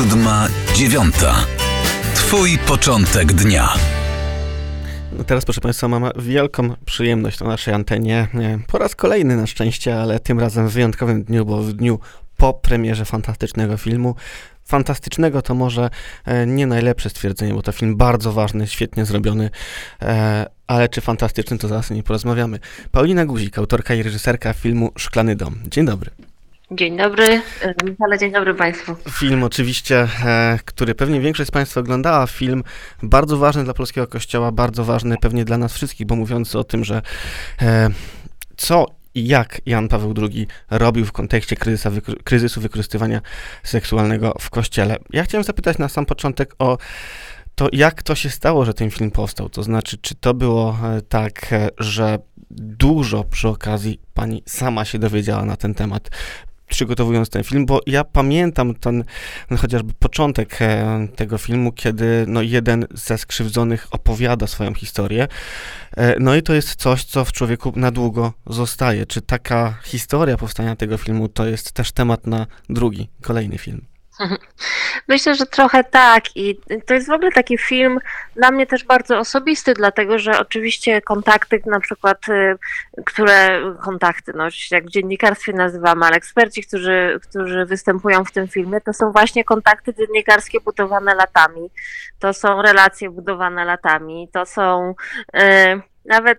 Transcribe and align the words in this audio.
siódma, 0.00 0.48
dziewiąta. 0.74 1.34
Twój 2.14 2.58
początek 2.58 3.32
dnia. 3.32 3.68
No 5.18 5.24
teraz, 5.24 5.44
proszę 5.44 5.60
Państwa, 5.60 5.88
mamy 5.88 6.10
wielką 6.18 6.74
przyjemność 6.84 7.40
na 7.40 7.46
naszej 7.46 7.74
antenie. 7.74 8.28
Po 8.66 8.78
raz 8.78 8.94
kolejny 8.94 9.36
na 9.36 9.46
szczęście, 9.46 10.00
ale 10.00 10.20
tym 10.20 10.40
razem 10.40 10.68
w 10.68 10.72
wyjątkowym 10.72 11.22
dniu, 11.24 11.44
bo 11.44 11.62
w 11.62 11.72
dniu 11.72 11.98
po 12.36 12.54
premierze 12.54 13.04
fantastycznego 13.04 13.76
filmu. 13.76 14.14
Fantastycznego 14.64 15.42
to 15.42 15.54
może 15.54 15.90
e, 16.24 16.46
nie 16.46 16.66
najlepsze 16.66 17.10
stwierdzenie, 17.10 17.54
bo 17.54 17.62
to 17.62 17.72
film 17.72 17.96
bardzo 17.96 18.32
ważny, 18.32 18.66
świetnie 18.66 19.04
zrobiony, 19.04 19.50
e, 20.02 20.46
ale 20.66 20.88
czy 20.88 21.00
fantastyczny, 21.00 21.58
to 21.58 21.68
zaraz 21.68 21.90
nie 21.90 22.02
porozmawiamy. 22.02 22.58
Paulina 22.90 23.26
Guzik, 23.26 23.58
autorka 23.58 23.94
i 23.94 24.02
reżyserka 24.02 24.52
filmu 24.52 24.92
Szklany 24.98 25.36
Dom. 25.36 25.54
Dzień 25.70 25.86
dobry. 25.86 26.29
Dzień 26.72 26.96
dobry, 26.96 27.42
ale 27.98 28.18
dzień 28.18 28.32
dobry 28.32 28.54
Państwu. 28.54 28.96
Film 29.10 29.42
oczywiście, 29.44 30.08
e, 30.24 30.58
który 30.64 30.94
pewnie 30.94 31.20
większość 31.20 31.48
z 31.48 31.50
Państwa 31.50 31.80
oglądała, 31.80 32.26
film 32.26 32.64
bardzo 33.02 33.36
ważny 33.36 33.64
dla 33.64 33.74
polskiego 33.74 34.06
kościoła, 34.06 34.52
bardzo 34.52 34.84
ważny 34.84 35.16
pewnie 35.20 35.44
dla 35.44 35.58
nas 35.58 35.74
wszystkich, 35.74 36.06
bo 36.06 36.16
mówiący 36.16 36.58
o 36.58 36.64
tym, 36.64 36.84
że 36.84 37.02
e, 37.62 37.90
co 38.56 38.86
i 39.14 39.26
jak 39.26 39.60
Jan 39.66 39.88
Paweł 39.88 40.14
II 40.22 40.46
robił 40.70 41.04
w 41.04 41.12
kontekście 41.12 41.56
kryzysa, 41.56 41.90
kryzysu 42.24 42.60
wykorzystywania 42.60 43.20
seksualnego 43.62 44.34
w 44.40 44.50
kościele. 44.50 44.96
Ja 45.12 45.24
chciałem 45.24 45.44
zapytać 45.44 45.78
na 45.78 45.88
sam 45.88 46.06
początek 46.06 46.54
o 46.58 46.78
to, 47.54 47.68
jak 47.72 48.02
to 48.02 48.14
się 48.14 48.30
stało, 48.30 48.64
że 48.64 48.74
ten 48.74 48.90
film 48.90 49.10
powstał. 49.10 49.48
To 49.48 49.62
znaczy, 49.62 49.98
czy 49.98 50.14
to 50.14 50.34
było 50.34 50.78
e, 50.84 51.02
tak, 51.02 51.54
że 51.78 52.18
dużo 52.50 53.24
przy 53.24 53.48
okazji 53.48 54.00
pani 54.14 54.42
sama 54.46 54.84
się 54.84 54.98
dowiedziała 54.98 55.44
na 55.44 55.56
ten 55.56 55.74
temat, 55.74 56.10
przygotowując 56.70 57.30
ten 57.30 57.44
film, 57.44 57.66
bo 57.66 57.80
ja 57.86 58.04
pamiętam 58.04 58.74
ten 58.74 59.04
no, 59.50 59.56
chociażby 59.56 59.92
początek 59.92 60.62
e, 60.62 61.08
tego 61.16 61.38
filmu, 61.38 61.72
kiedy 61.72 62.24
no, 62.28 62.42
jeden 62.42 62.86
ze 62.94 63.18
skrzywdzonych 63.18 63.86
opowiada 63.90 64.46
swoją 64.46 64.74
historię. 64.74 65.28
E, 65.96 66.16
no 66.20 66.34
i 66.34 66.42
to 66.42 66.54
jest 66.54 66.74
coś, 66.74 67.04
co 67.04 67.24
w 67.24 67.32
człowieku 67.32 67.72
na 67.76 67.90
długo 67.90 68.32
zostaje. 68.46 69.06
Czy 69.06 69.20
taka 69.22 69.78
historia 69.84 70.36
powstania 70.36 70.76
tego 70.76 70.96
filmu 70.96 71.28
to 71.28 71.46
jest 71.46 71.72
też 71.72 71.92
temat 71.92 72.26
na 72.26 72.46
drugi, 72.68 73.08
kolejny 73.22 73.58
film? 73.58 73.90
Myślę, 75.08 75.34
że 75.34 75.46
trochę 75.46 75.84
tak 75.84 76.36
i 76.36 76.60
to 76.86 76.94
jest 76.94 77.08
w 77.08 77.12
ogóle 77.12 77.32
taki 77.32 77.58
film 77.58 77.98
dla 78.36 78.50
mnie 78.50 78.66
też 78.66 78.84
bardzo 78.84 79.18
osobisty, 79.18 79.74
dlatego 79.74 80.18
że 80.18 80.38
oczywiście 80.40 81.02
kontakty 81.02 81.62
na 81.66 81.80
przykład, 81.80 82.28
y, 82.28 82.56
które 83.04 83.60
kontakty, 83.82 84.32
no 84.34 84.48
jak 84.70 84.86
w 84.86 84.90
dziennikarstwie 84.90 85.52
nazywamy, 85.52 86.06
ale 86.06 86.16
eksperci, 86.16 86.62
którzy, 86.62 87.20
którzy 87.22 87.66
występują 87.66 88.24
w 88.24 88.32
tym 88.32 88.48
filmie, 88.48 88.80
to 88.80 88.92
są 88.92 89.12
właśnie 89.12 89.44
kontakty 89.44 89.94
dziennikarskie 89.94 90.60
budowane 90.60 91.14
latami, 91.14 91.70
to 92.18 92.34
są 92.34 92.62
relacje 92.62 93.10
budowane 93.10 93.64
latami, 93.64 94.28
to 94.32 94.46
są 94.46 94.94
yy, 95.34 95.40
nawet 96.04 96.38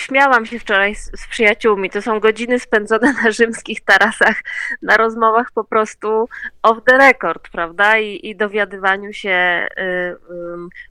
śmiałam 0.00 0.46
się 0.46 0.58
wczoraj 0.58 0.94
z, 0.94 1.20
z, 1.20 1.26
przyjaciółmi. 1.26 1.90
To 1.90 2.02
są 2.02 2.20
godziny 2.20 2.58
spędzone 2.58 3.12
na 3.24 3.30
rzymskich 3.30 3.80
tarasach, 3.80 4.42
na 4.82 4.96
rozmowach 4.96 5.50
po 5.54 5.64
prostu 5.64 6.28
off 6.62 6.78
the 6.86 6.98
record, 6.98 7.48
prawda? 7.48 7.98
I, 7.98 8.28
i 8.28 8.36
dowiadywaniu 8.36 9.12
się 9.12 9.68
y, 9.78 9.82
y, 9.82 10.16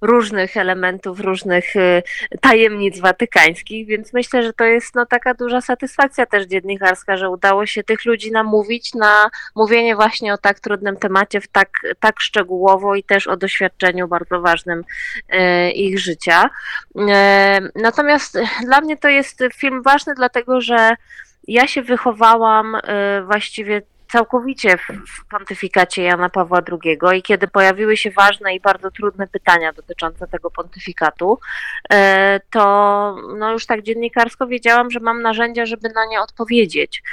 różnych 0.02 0.58
elementów, 0.58 1.20
różnych 1.20 1.76
y, 1.76 2.04
tajemnic 2.42 3.00
watykańskich, 3.00 3.88
więc 3.88 4.14
myślę, 4.14 4.44
że 4.44 4.54
to 4.54 4.64
jest 4.64 4.96
no, 4.96 5.06
taka 5.06 5.34
duża 5.34 5.62
satysfakcja 5.62 6.26
też 6.26 6.46
dziennikarska, 6.46 7.18
że 7.18 7.30
udało 7.30 7.66
się 7.66 7.84
tych 7.84 8.06
ludzi 8.06 8.32
namówić 8.32 8.94
na 8.94 9.30
mówienie 9.56 9.96
właśnie 9.96 10.34
o 10.34 10.38
tak 10.38 10.60
trudnym 10.60 10.98
temacie 10.98 11.42
w 11.42 11.48
tak, 11.48 11.70
tak 12.00 12.20
szczegółowo 12.20 12.96
i 12.96 13.04
też 13.04 13.28
o 13.28 13.38
doświadczeniu 13.38 14.08
bardzo 14.08 14.42
ważnym 14.42 14.84
y, 15.34 15.72
ich 15.72 16.00
życia. 16.00 16.50
Y, 16.96 17.02
natomiast 17.76 18.38
dla 18.66 18.82
mnie 18.82 18.98
to 19.00 19.10
jest 19.10 19.44
film 19.54 19.82
ważny, 19.82 20.14
dlatego 20.16 20.62
że 20.62 20.96
ja 21.48 21.68
się 21.68 21.82
wychowałam 21.82 22.76
y, 22.76 22.82
właściwie 23.26 23.82
całkowicie 24.12 24.78
w, 24.78 25.26
pontyfikacie 25.30 26.04
Jana 26.04 26.30
Pawła 26.30 26.62
II 26.72 27.00
i 27.18 27.22
kiedy 27.22 27.48
pojawiły 27.48 27.98
się 27.98 28.12
ważne 28.12 28.56
i 28.56 28.60
bardzo 28.60 28.92
trudne 28.92 29.28
pytania 29.28 29.74
dotyczące 29.74 30.28
tego 30.28 30.52
pontyfikatu, 30.52 31.40
e, 31.92 32.40
to 32.50 33.16
no 33.38 33.52
już 33.52 33.66
tak 33.66 33.82
dziennikarsko 33.82 34.48
wiedziałam, 34.48 34.92
że 34.92 35.00
mam 35.00 35.22
narzędzia, 35.22 35.66
żeby 35.66 35.90
na 35.90 36.06
nie 36.06 36.22
odpowiedzieć. 36.22 37.04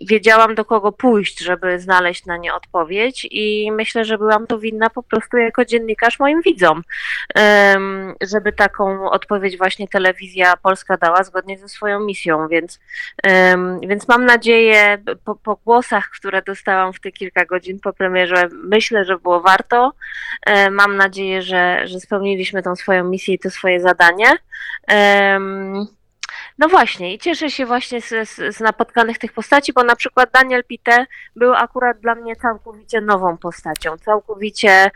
Wiedziałam 0.00 0.54
do 0.54 0.64
kogo 0.64 0.92
pójść, 0.92 1.40
żeby 1.40 1.80
znaleźć 1.80 2.26
na 2.26 2.36
nie 2.36 2.54
odpowiedź 2.54 3.28
i 3.30 3.72
myślę, 3.72 4.04
że 4.04 4.18
byłam 4.18 4.46
to 4.46 4.58
winna 4.58 4.90
po 4.90 5.02
prostu 5.02 5.36
jako 5.36 5.64
dziennikarz 5.64 6.18
moim 6.18 6.42
widzom, 6.42 6.82
żeby 8.20 8.52
taką 8.52 9.10
odpowiedź 9.10 9.58
właśnie 9.58 9.88
telewizja 9.88 10.56
polska 10.56 10.96
dała 10.96 11.22
zgodnie 11.22 11.58
ze 11.58 11.68
swoją 11.68 12.00
misją, 12.00 12.48
więc, 12.48 12.80
więc 13.82 14.08
mam 14.08 14.26
nadzieję 14.26 14.98
po, 15.24 15.34
po 15.34 15.53
głosach, 15.56 16.10
które 16.10 16.42
dostałam 16.42 16.92
w 16.92 17.00
te 17.00 17.12
kilka 17.12 17.44
godzin 17.44 17.80
po 17.80 17.92
premierze, 17.92 18.48
myślę, 18.52 19.04
że 19.04 19.18
było 19.18 19.40
warto. 19.40 19.92
E, 20.46 20.70
mam 20.70 20.96
nadzieję, 20.96 21.42
że, 21.42 21.86
że 21.86 22.00
spełniliśmy 22.00 22.62
tą 22.62 22.76
swoją 22.76 23.04
misję 23.04 23.34
i 23.34 23.38
to 23.38 23.50
swoje 23.50 23.80
zadanie. 23.80 24.26
No 26.58 26.68
właśnie, 26.68 27.14
i 27.14 27.18
cieszę 27.18 27.50
się 27.50 27.66
właśnie 27.66 28.00
z, 28.00 28.08
z, 28.08 28.56
z, 28.56 28.60
napotkanych 28.60 29.18
tych 29.18 29.32
postaci, 29.32 29.72
bo 29.72 29.84
na 29.84 29.96
przykład 29.96 30.30
Daniel 30.32 30.64
Pite 30.64 31.06
był 31.36 31.54
akurat 31.54 31.98
dla 32.00 32.14
mnie 32.14 32.36
całkowicie 32.36 33.00
nową 33.00 33.36
postacią, 33.36 33.98
całkowicie 33.98 34.90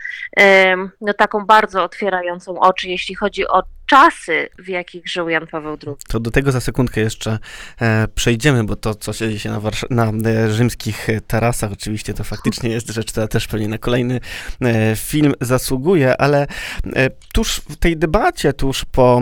no, 1.01 1.13
taką 1.13 1.45
bardzo 1.45 1.83
otwierającą 1.83 2.59
oczy, 2.59 2.89
jeśli 2.89 3.15
chodzi 3.15 3.47
o 3.47 3.63
czasy, 3.89 4.49
w 4.59 4.67
jakich 4.67 5.07
żył 5.07 5.29
Jan 5.29 5.47
Paweł 5.47 5.77
II. 5.87 5.95
To 6.07 6.19
do 6.19 6.31
tego 6.31 6.51
za 6.51 6.61
sekundkę 6.61 7.01
jeszcze 7.01 7.39
e, 7.81 8.07
przejdziemy, 8.15 8.63
bo 8.63 8.75
to, 8.75 8.95
co 8.95 9.13
dzieje 9.13 9.39
się 9.39 9.49
na, 9.49 9.61
na 9.89 10.29
e, 10.29 10.51
rzymskich 10.53 11.07
tarasach, 11.27 11.71
oczywiście 11.71 12.13
to 12.13 12.23
faktycznie 12.23 12.69
jest 12.69 12.89
rzecz, 12.89 13.11
która 13.11 13.27
też 13.27 13.47
pewnie 13.47 13.67
na 13.67 13.77
kolejny 13.77 14.19
e, 14.61 14.95
film 14.95 15.33
zasługuje, 15.41 16.21
ale 16.21 16.47
e, 16.95 17.09
tuż 17.33 17.61
w 17.69 17.75
tej 17.75 17.97
debacie, 17.97 18.53
tuż 18.53 18.85
po 18.85 19.21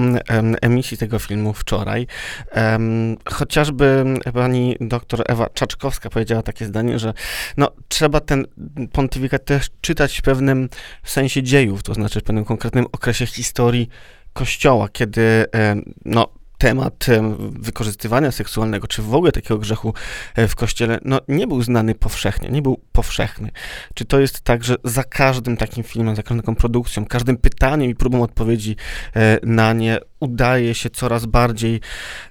emisji 0.62 0.98
tego 0.98 1.20
filmu 1.20 1.54
wczoraj, 1.54 2.08
chociażby 3.26 4.04
pani 4.34 4.76
doktor 4.82 5.24
Ewa 5.28 5.50
Czaczkowska 5.50 6.10
powiedziała 6.10 6.44
takie 6.44 6.66
zdanie, 6.66 7.00
że 7.00 7.14
no, 7.58 7.72
trzeba 7.88 8.20
ten 8.20 8.46
pontyfikat 8.92 9.46
też 9.46 9.68
czytać 9.82 10.18
w 10.18 10.22
pewnym 10.22 10.70
sensie 11.04 11.44
dziejów, 11.44 11.84
to 11.84 11.94
znaczy 11.94 12.20
w 12.20 12.24
pewnym 12.24 12.46
konkretnym 12.46 12.86
okresie 12.92 13.26
historii 13.26 13.90
Kościoła, 14.38 14.90
kiedy 14.90 15.46
no, 16.06 16.28
temat 16.58 17.06
wykorzystywania 17.40 18.32
seksualnego, 18.32 18.88
czy 18.88 19.02
w 19.02 19.16
ogóle 19.16 19.32
takiego 19.32 19.58
grzechu 19.58 19.94
e, 20.36 20.48
w 20.48 20.56
kościele, 20.56 21.00
no 21.06 21.20
nie 21.28 21.48
był 21.48 21.62
znany 21.62 21.96
powszechnie, 21.96 22.50
nie 22.50 22.62
był 22.62 22.82
powszechny. 22.92 23.52
Czy 23.94 24.06
to 24.06 24.20
jest 24.20 24.42
tak, 24.42 24.64
że 24.64 24.76
za 24.84 25.04
każdym 25.04 25.58
takim 25.58 25.84
filmem, 25.84 26.16
za 26.16 26.24
każdą 26.24 26.42
taką 26.42 26.56
produkcją, 26.56 27.06
każdym 27.06 27.38
pytaniem 27.38 27.92
i 27.92 27.96
próbą 27.96 28.24
odpowiedzi 28.24 28.76
e, 29.16 29.38
na 29.44 29.74
nie 29.74 29.98
udaje 30.20 30.76
się 30.76 30.90
coraz 30.90 31.26
bardziej, 31.26 31.82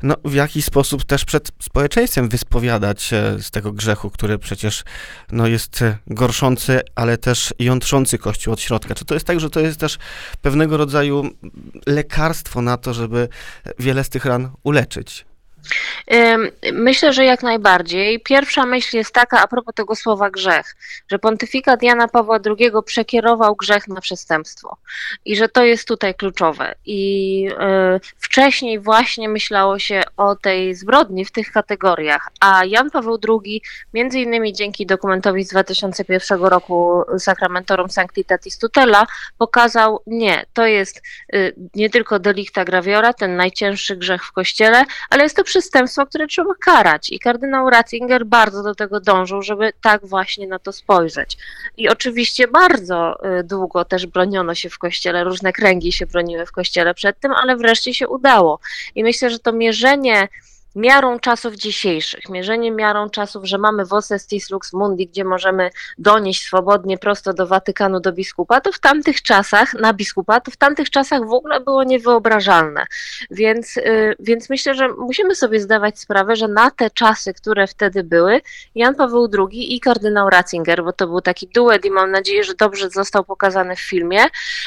no 0.03 0.15
w 0.25 0.35
jakiś 0.35 0.65
sposób 0.65 1.05
też 1.05 1.25
przed 1.25 1.51
społeczeństwem 1.61 2.29
wyspowiadać 2.29 3.11
z 3.39 3.51
tego 3.51 3.73
grzechu, 3.73 4.11
który 4.11 4.39
przecież 4.39 4.85
no, 5.33 5.47
jest 5.47 5.85
gorszący, 6.07 6.81
ale 6.95 7.19
też 7.19 7.55
jątrzący 7.59 8.19
Kościół 8.19 8.53
od 8.53 8.61
środka. 8.61 8.95
Czy 8.95 9.05
to 9.05 9.15
jest 9.15 9.27
tak, 9.27 9.41
że 9.41 9.51
to 9.51 9.61
jest 9.61 9.81
też 9.81 9.99
pewnego 10.43 10.77
rodzaju 10.77 11.31
lekarstwo 11.87 12.63
na 12.63 12.77
to, 12.77 12.95
żeby 12.95 13.29
wiele 13.79 14.05
z 14.05 14.09
tych 14.09 14.25
ran 14.25 14.51
uleczyć? 14.63 15.27
Myślę, 16.73 17.13
że 17.13 17.25
jak 17.25 17.43
najbardziej. 17.43 18.21
Pierwsza 18.21 18.67
myśl 18.67 18.97
jest 18.97 19.13
taka 19.13 19.43
a 19.43 19.47
propos 19.47 19.75
tego 19.75 19.97
słowa 19.97 20.31
grzech, 20.31 20.77
że 21.11 21.19
pontyfikat 21.19 21.83
Jana 21.83 22.09
Pawła 22.09 22.39
II 22.47 22.71
przekierował 22.85 23.57
grzech 23.57 23.89
na 23.89 24.01
przestępstwo 24.01 24.77
i 25.25 25.37
że 25.37 25.49
to 25.49 25.65
jest 25.65 25.89
tutaj 25.89 26.15
kluczowe. 26.15 26.75
I 26.87 27.49
e, 27.59 28.01
wcześniej 28.19 28.79
właśnie 28.79 29.29
myślało 29.29 29.79
się 29.79 30.03
o 30.17 30.37
tej 30.37 30.75
zbrodni 30.75 31.25
w 31.25 31.31
tych 31.31 31.53
kategoriach, 31.53 32.29
a 32.41 32.65
Jan 32.65 32.91
Paweł 32.91 33.19
II, 33.29 33.63
między 33.95 34.21
innymi 34.21 34.53
dzięki 34.53 34.87
dokumentowi 34.87 35.45
z 35.45 35.49
2001 35.49 36.45
roku 36.45 37.05
Sacramentorum 37.19 37.91
Sanctitatis 37.91 38.59
Tutela, 38.59 39.07
pokazał, 39.39 40.01
nie, 40.07 40.45
to 40.53 40.67
jest 40.67 41.03
y, 41.35 41.55
nie 41.75 41.91
tylko 41.91 42.19
delicta 42.19 42.65
graviora, 42.65 43.13
ten 43.13 43.37
najcięższy 43.37 43.97
grzech 43.97 44.25
w 44.25 44.33
Kościele, 44.33 44.85
ale 45.11 45.23
jest 45.23 45.37
to 45.37 45.45
przestępstwo, 45.45 45.56
które 46.07 46.27
trzeba 46.27 46.55
karać. 46.61 47.11
I 47.11 47.19
kardynał 47.19 47.71
Ratzinger 47.71 48.27
bardzo 48.27 48.63
do 48.63 48.75
tego 48.75 49.01
dążył, 49.01 49.43
żeby 49.43 49.73
tak 49.83 50.07
właśnie 50.07 50.47
na 50.47 50.59
to 50.59 50.73
spojrzeć. 50.73 51.39
I 51.77 51.89
oczywiście 51.89 52.49
bardzo 52.49 53.19
y, 53.41 53.45
długo 53.45 53.85
też 53.85 54.07
broniono 54.07 54.55
się 54.55 54.71
w 54.71 54.79
kościele, 54.79 55.25
różne 55.25 55.53
kręgi 55.53 55.93
się 55.93 56.07
broniły 56.07 56.47
w 56.47 56.53
kościele 56.53 56.95
przed 56.95 57.21
tym, 57.21 57.33
ale 57.33 57.57
wreszcie 57.57 57.95
się 57.95 58.09
udało. 58.09 58.59
I 58.95 59.03
myślę, 59.03 59.31
że 59.31 59.39
to 59.39 59.53
mierzenie 59.53 60.29
miarą 60.77 61.19
czasów 61.19 61.55
dzisiejszych, 61.55 62.29
mierzenie 62.29 62.73
miarą 62.73 63.11
czasów, 63.11 63.45
że 63.45 63.59
mamy 63.59 63.85
Vocestis 63.85 64.51
Lux 64.51 64.73
Mundi, 64.73 65.07
gdzie 65.07 65.25
możemy 65.25 65.71
donieść 65.99 66.47
swobodnie 66.47 66.99
prosto 66.99 67.35
do 67.35 67.47
Watykanu, 67.47 68.01
do 68.01 68.13
biskupa, 68.13 68.61
to 68.61 68.73
w 68.73 68.79
tamtych 68.79 69.23
czasach, 69.23 69.75
na 69.75 69.93
biskupa, 69.93 70.41
to 70.41 70.51
w 70.51 70.57
tamtych 70.57 70.91
czasach 70.91 71.27
w 71.27 71.33
ogóle 71.33 71.61
było 71.61 71.85
niewyobrażalne. 71.85 72.87
Więc, 73.31 73.77
y, 73.77 74.15
więc 74.19 74.51
myślę, 74.51 74.75
że 74.75 74.89
musimy 74.89 75.35
sobie 75.35 75.61
zdawać 75.61 76.01
sprawę, 76.01 76.37
że 76.37 76.49
na 76.49 76.71
te 76.71 76.91
czasy, 76.91 77.35
które 77.35 77.67
wtedy 77.67 78.05
były, 78.05 78.41
Jan 78.75 78.95
Paweł 78.95 79.29
II 79.39 79.75
i 79.75 79.81
kardynał 79.81 80.31
Ratzinger, 80.31 80.85
bo 80.85 80.93
to 80.93 81.07
był 81.07 81.21
taki 81.21 81.49
duet 81.49 81.85
i 81.85 81.91
mam 81.91 82.11
nadzieję, 82.11 82.45
że 82.45 82.55
dobrze 82.55 82.91
został 82.91 83.25
pokazany 83.25 83.77
w 83.77 83.81
filmie, 83.81 84.25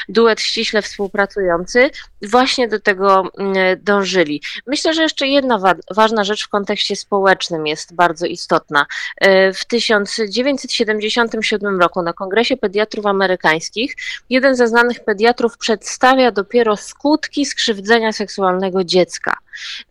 duet 0.08 0.40
ściśle 0.40 0.82
współpracujący, 0.82 1.90
właśnie 2.22 2.68
do 2.68 2.80
tego 2.80 3.22
mm, 3.38 3.54
dążyli. 3.82 4.42
Myślę, 4.66 4.94
że 4.94 5.02
jeszcze 5.02 5.26
jedna 5.26 5.58
ważna 6.00 6.24
rzecz 6.24 6.46
w 6.46 6.48
kontekście 6.48 6.96
społecznym 6.96 7.66
jest 7.66 7.94
bardzo 7.94 8.26
istotna. 8.26 8.86
E, 9.16 9.52
w 9.52 9.64
1977 9.64 11.80
roku 11.80 12.02
na 12.02 12.12
Kongresie 12.12 12.56
Pediatrów 12.56 13.06
Amerykańskich 13.06 13.96
jeden 14.30 14.56
ze 14.56 14.68
znanych 14.68 15.04
pediatrów 15.04 15.58
przedstawia 15.58 16.30
dopiero 16.30 16.76
skutki 16.76 17.46
skrzywdzenia 17.46 18.12
seksualnego 18.12 18.84
dziecka. 18.84 19.36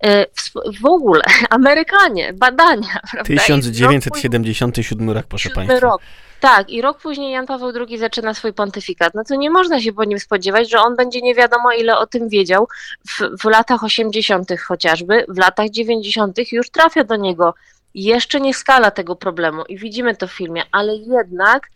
E, 0.04 0.26
w, 0.82 0.86
ogóle, 0.86 1.24
Amerykanie, 1.50 2.34
badania. 2.34 3.00
Prawda? 3.12 3.24
1977 3.24 5.10
rok, 5.10 5.26
proszę 5.28 5.50
Państwa. 5.50 5.80
Rok. 5.80 6.02
Tak, 6.40 6.70
i 6.70 6.82
rok 6.82 6.98
później 6.98 7.32
Jan 7.32 7.46
Paweł 7.46 7.72
II 7.88 7.98
zaczyna 7.98 8.34
swój 8.34 8.54
pontyfikat. 8.54 9.14
No 9.14 9.24
to 9.24 9.36
nie 9.36 9.50
można 9.50 9.82
się 9.82 9.94
po 9.94 10.04
nim 10.04 10.20
spodziewać, 10.20 10.70
że 10.70 10.80
on 10.80 10.96
będzie 10.96 11.22
nie 11.22 11.36
wiadomo 11.36 11.72
ile 11.72 11.98
o 11.98 12.08
tym 12.08 12.30
wiedział 12.30 12.68
w, 13.08 13.42
w 13.42 13.46
latach 13.46 13.84
80. 13.84 14.52
chociażby, 14.68 15.26
w 15.28 15.38
latach 15.38 15.70
90. 15.70 16.52
już 16.52 16.70
trafia 16.70 17.04
do 17.04 17.16
niego 17.16 17.54
jeszcze 17.96 18.40
nie 18.40 18.54
skala 18.54 18.92
tego 18.92 19.16
problemu 19.16 19.64
i 19.70 19.78
widzimy 19.78 20.16
to 20.16 20.28
w 20.28 20.32
filmie, 20.32 20.64
ale 20.72 20.96
jednak 20.96 21.70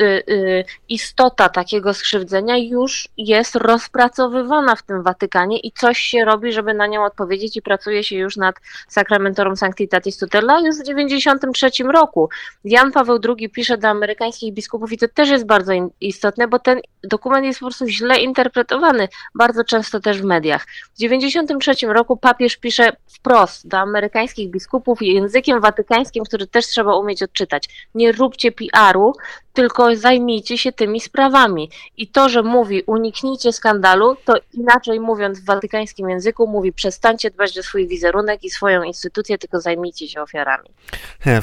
y, 0.00 0.04
y, 0.04 0.64
istota 0.88 1.48
takiego 1.48 1.94
skrzywdzenia 1.94 2.58
już 2.58 3.08
jest 3.16 3.56
rozpracowywana 3.56 4.76
w 4.76 4.82
tym 4.82 5.02
Watykanie 5.02 5.58
i 5.58 5.72
coś 5.72 5.98
się 5.98 6.24
robi, 6.24 6.52
żeby 6.52 6.74
na 6.74 6.86
nią 6.86 7.04
odpowiedzieć 7.04 7.56
i 7.56 7.62
pracuje 7.62 8.04
się 8.04 8.16
już 8.16 8.36
nad 8.36 8.56
Sacramentorum 8.88 9.56
Sanctitatis 9.56 10.18
Tutela 10.18 10.58
już 10.58 10.76
w 10.76 10.80
1993 10.80 11.84
roku. 11.84 12.28
Jan 12.64 12.92
Paweł 12.92 13.18
II 13.38 13.50
pisze 13.50 13.78
do 13.78 13.88
amerykańskich 13.88 14.54
biskupów 14.54 14.92
i 14.92 14.98
to 14.98 15.08
też 15.08 15.28
jest 15.28 15.46
bardzo 15.46 15.72
istotne, 16.00 16.48
bo 16.48 16.58
ten 16.58 16.80
dokument 17.04 17.46
jest 17.46 17.60
po 17.60 17.66
prostu 17.66 17.86
źle 17.86 18.20
interpretowany, 18.20 19.08
bardzo 19.34 19.64
często 19.64 20.00
też 20.00 20.22
w 20.22 20.24
mediach. 20.24 20.66
W 20.94 20.96
1993 20.98 21.86
roku 21.86 22.16
papież 22.16 22.56
pisze 22.56 22.92
wprost 23.06 23.68
do 23.68 23.78
amerykańskich 23.78 24.50
biskupów 24.50 25.02
językiem 25.02 25.59
watykańskim, 25.60 26.24
który 26.24 26.46
też 26.46 26.66
trzeba 26.66 26.96
umieć 26.96 27.22
odczytać. 27.22 27.88
Nie 27.94 28.12
róbcie 28.12 28.52
PR-u, 28.52 29.12
tylko 29.52 29.96
zajmijcie 29.96 30.58
się 30.58 30.72
tymi 30.72 31.00
sprawami. 31.00 31.70
I 31.96 32.08
to, 32.08 32.28
że 32.28 32.42
mówi 32.42 32.82
uniknijcie 32.82 33.52
skandalu, 33.52 34.16
to 34.24 34.34
inaczej 34.54 35.00
mówiąc 35.00 35.40
w 35.40 35.44
watykańskim 35.44 36.10
języku 36.10 36.46
mówi 36.46 36.72
przestańcie 36.72 37.30
dbać 37.30 37.58
o 37.58 37.62
swój 37.62 37.88
wizerunek 37.88 38.44
i 38.44 38.50
swoją 38.50 38.82
instytucję, 38.82 39.38
tylko 39.38 39.60
zajmijcie 39.60 40.08
się 40.08 40.22
ofiarami. 40.22 40.68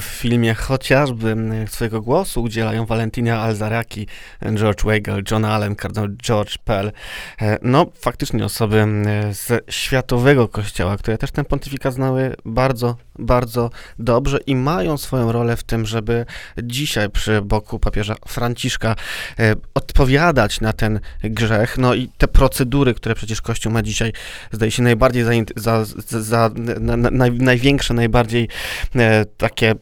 W 0.00 0.04
filmie 0.04 0.54
chociażby 0.54 1.36
swojego 1.68 2.00
głosu 2.00 2.42
udzielają 2.42 2.86
Valentina 2.86 3.40
Alzaraki, 3.40 4.06
George 4.54 4.84
Weigel, 4.84 5.22
John 5.30 5.44
Allen, 5.44 5.76
kardynał 5.76 6.08
George 6.08 6.58
Pell. 6.58 6.92
No, 7.62 7.86
faktycznie 7.94 8.44
osoby 8.44 8.86
z 9.30 9.70
światowego 9.70 10.48
kościoła, 10.48 10.96
które 10.96 11.18
też 11.18 11.30
ten 11.30 11.44
pontyfikat 11.44 11.94
znały 11.94 12.36
bardzo, 12.44 12.96
bardzo 13.18 13.70
dobrze 13.98 14.38
i 14.46 14.56
mają 14.56 14.98
swoją 14.98 15.32
rolę 15.32 15.56
w 15.56 15.62
tym, 15.62 15.86
żeby 15.86 16.26
dzisiaj 16.62 17.10
przy 17.10 17.42
boku 17.42 17.78
papieża 17.78 18.14
Franciszka 18.28 18.96
e, 19.38 19.54
odpowiadać 19.74 20.60
na 20.60 20.72
ten 20.72 21.00
grzech. 21.20 21.78
No 21.78 21.94
i 21.94 22.08
te 22.18 22.28
procedury, 22.28 22.94
które 22.94 23.14
przecież 23.14 23.42
Kościół 23.42 23.72
ma 23.72 23.82
dzisiaj, 23.82 24.12
zdaje 24.52 24.70
się 24.70 24.82
najbardziej 24.82 25.24
za, 25.56 25.84
za, 25.84 25.84
za 26.22 26.50
na, 26.80 26.96
na, 26.96 27.26
największe, 27.38 27.94
najbardziej 27.94 28.48
e, 28.96 29.24
takie 29.24 29.74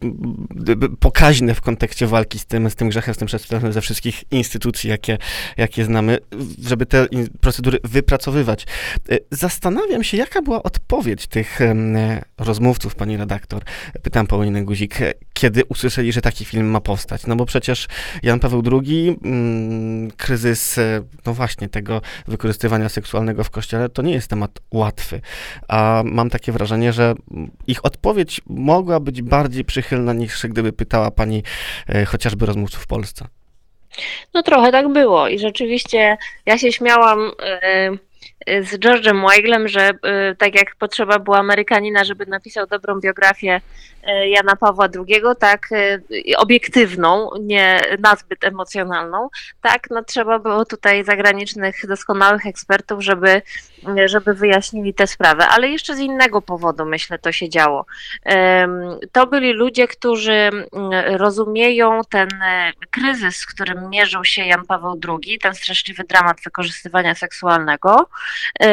pokaźne 1.00 1.54
w 1.54 1.60
kontekście 1.60 2.06
walki 2.06 2.38
z 2.38 2.46
tym, 2.46 2.70
z 2.70 2.74
tym 2.74 2.88
grzechem, 2.88 3.14
z 3.14 3.18
tym 3.18 3.26
przestępstwem 3.26 3.72
ze 3.72 3.80
wszystkich 3.80 4.24
instytucji, 4.30 4.90
jakie, 4.90 5.18
jakie 5.56 5.84
znamy, 5.84 6.18
żeby 6.62 6.86
te 6.86 7.06
procedury 7.40 7.78
wypracowywać. 7.84 8.66
E, 9.10 9.16
zastanawiam 9.30 10.04
się, 10.04 10.16
jaka 10.16 10.42
była 10.42 10.62
odpowiedź 10.62 11.26
tych 11.26 11.60
rozmówców, 12.38 12.94
pani 12.94 13.16
redaktor, 13.26 13.62
pytam 14.02 14.26
Paulinę 14.26 14.64
Guzik, 14.64 14.98
kiedy 15.32 15.64
usłyszeli, 15.64 16.12
że 16.12 16.20
taki 16.20 16.44
film 16.44 16.66
ma 16.66 16.80
powstać? 16.80 17.26
No 17.26 17.36
bo 17.36 17.46
przecież 17.46 17.86
Jan 18.22 18.40
Paweł 18.40 18.62
II, 18.72 19.18
mm, 19.24 20.10
kryzys, 20.10 20.78
e, 20.78 21.02
no 21.26 21.34
właśnie, 21.34 21.68
tego 21.68 22.00
wykorzystywania 22.28 22.88
seksualnego 22.88 23.44
w 23.44 23.50
kościele, 23.50 23.88
to 23.88 24.02
nie 24.02 24.12
jest 24.12 24.28
temat 24.28 24.50
łatwy. 24.72 25.20
A 25.68 26.02
mam 26.04 26.30
takie 26.30 26.52
wrażenie, 26.52 26.92
że 26.92 27.14
ich 27.66 27.84
odpowiedź 27.84 28.40
mogła 28.46 29.00
być 29.00 29.22
bardziej 29.22 29.64
przychylna 29.64 30.12
niż 30.12 30.46
gdyby 30.46 30.72
pytała 30.72 31.10
pani 31.10 31.42
e, 31.88 32.04
chociażby 32.04 32.46
rozmówców 32.46 32.82
w 32.82 32.86
Polsce. 32.86 33.26
No 34.34 34.42
trochę 34.42 34.72
tak 34.72 34.92
było 34.92 35.28
i 35.28 35.38
rzeczywiście 35.38 36.16
ja 36.46 36.58
się 36.58 36.72
śmiałam. 36.72 37.30
Yy 37.90 38.05
z 38.46 38.78
George'em 38.78 39.26
Weiglem, 39.26 39.68
że 39.68 39.90
y, 39.90 40.36
tak 40.38 40.54
jak 40.54 40.76
potrzeba 40.76 41.18
była 41.18 41.38
Amerykanina, 41.38 42.04
żeby 42.04 42.26
napisał 42.26 42.66
dobrą 42.66 43.00
biografię 43.00 43.60
y, 44.08 44.28
Jana 44.28 44.56
Pawła 44.56 44.88
II, 44.94 45.22
tak 45.38 45.68
y, 45.72 46.02
obiektywną, 46.36 47.30
nie 47.40 47.80
nazbyt 47.98 48.44
emocjonalną, 48.44 49.28
tak 49.62 49.90
no 49.90 50.04
trzeba 50.04 50.38
było 50.38 50.64
tutaj 50.64 51.04
zagranicznych 51.04 51.86
doskonałych 51.88 52.46
ekspertów, 52.46 53.02
żeby, 53.02 53.42
żeby 54.06 54.34
wyjaśnili 54.34 54.94
tę 54.94 55.06
sprawę, 55.06 55.48
ale 55.48 55.68
jeszcze 55.68 55.96
z 55.96 55.98
innego 55.98 56.42
powodu 56.42 56.86
myślę 56.86 57.18
to 57.18 57.32
się 57.32 57.48
działo. 57.48 57.86
To 59.12 59.26
byli 59.26 59.52
ludzie, 59.52 59.88
którzy 59.88 60.50
rozumieją 61.06 62.00
ten 62.10 62.28
kryzys, 62.90 63.36
z 63.36 63.46
którym 63.46 63.90
mierzył 63.90 64.24
się 64.24 64.44
Jan 64.44 64.66
Paweł 64.66 65.00
II, 65.08 65.38
ten 65.38 65.54
straszliwy 65.54 66.04
dramat 66.04 66.36
wykorzystywania 66.44 67.14
seksualnego, 67.14 68.08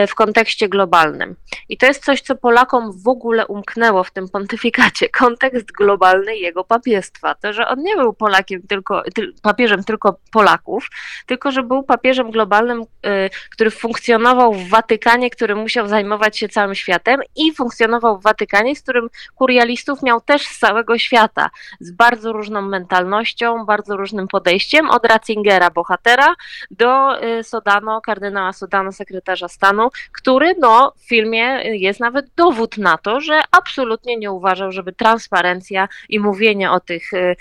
w 0.07 0.15
kontekście 0.15 0.69
globalnym. 0.69 1.35
I 1.69 1.77
to 1.77 1.85
jest 1.85 2.05
coś, 2.05 2.21
co 2.21 2.35
Polakom 2.35 2.91
w 2.91 3.07
ogóle 3.07 3.47
umknęło 3.47 4.03
w 4.03 4.11
tym 4.11 4.29
pontyfikacie. 4.29 5.09
Kontekst 5.19 5.71
globalny 5.71 6.37
jego 6.37 6.63
papiestwa. 6.63 7.35
To, 7.35 7.53
że 7.53 7.67
on 7.67 7.79
nie 7.83 7.95
był 7.95 8.13
Polakiem 8.13 8.61
tylko, 8.67 9.03
papieżem 9.41 9.83
tylko 9.83 10.15
Polaków, 10.31 10.87
tylko 11.25 11.51
że 11.51 11.63
był 11.63 11.83
papieżem 11.83 12.31
globalnym, 12.31 12.81
e, 13.05 13.29
który 13.49 13.71
funkcjonował 13.71 14.53
w 14.53 14.69
Watykanie, 14.69 15.29
który 15.29 15.55
musiał 15.55 15.87
zajmować 15.87 16.37
się 16.37 16.49
całym 16.49 16.75
światem 16.75 17.21
i 17.35 17.53
funkcjonował 17.53 18.19
w 18.19 18.23
Watykanie, 18.23 18.75
z 18.75 18.81
którym 18.81 19.09
kurialistów 19.35 20.03
miał 20.03 20.21
też 20.21 20.41
z 20.47 20.59
całego 20.59 20.97
świata, 20.97 21.49
z 21.79 21.91
bardzo 21.91 22.31
różną 22.31 22.61
mentalnością, 22.61 23.65
bardzo 23.65 23.97
różnym 23.97 24.27
podejściem, 24.27 24.89
od 24.89 25.05
Ratzingera, 25.05 25.69
bohatera, 25.69 26.35
do 26.71 27.21
e, 27.21 27.43
Sodano, 27.43 28.01
kardynała 28.01 28.53
Sodano, 28.53 28.91
sekretarza 28.91 29.42
stanu, 29.49 29.89
który 30.11 30.55
no, 30.59 30.93
w 30.97 31.07
filmie 31.07 31.61
jest 31.63 31.99
nawet 31.99 32.25
dowód 32.35 32.77
na 32.77 32.97
to, 32.97 33.21
że 33.21 33.41
absolutnie 33.51 34.17
nie 34.17 34.31
uważał, 34.31 34.71
żeby 34.71 34.93
transparencja 34.93 35.87
i 36.09 36.19
mówienie 36.19 36.71
o, 36.71 36.79
tych, 36.79 37.13
y, 37.13 37.35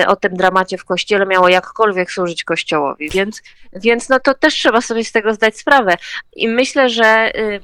y, 0.00 0.06
o 0.06 0.16
tym 0.16 0.34
dramacie 0.34 0.78
w 0.78 0.84
kościele 0.84 1.26
miało 1.26 1.48
jakkolwiek 1.48 2.10
służyć 2.10 2.44
kościołowi. 2.44 3.10
Więc, 3.10 3.42
więc 3.74 4.08
no, 4.08 4.20
to 4.20 4.34
też 4.34 4.54
trzeba 4.54 4.80
sobie 4.80 5.04
z 5.04 5.12
tego 5.12 5.34
zdać 5.34 5.56
sprawę. 5.56 5.96
I 6.36 6.48
myślę, 6.48 6.88
że 6.88 7.30
y, 7.38 7.60